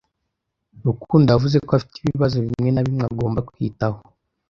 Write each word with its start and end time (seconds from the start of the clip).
Rukundo 0.87 1.27
yavuze 1.33 1.57
ko 1.65 1.71
afite 1.77 1.95
ibibazo 1.99 2.35
bimwe 2.45 2.69
na 2.71 2.81
bimwe 2.85 3.03
agomba 3.09 3.45
kwitaho. 3.49 3.99